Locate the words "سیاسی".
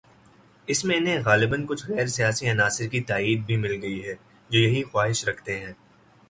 2.07-2.49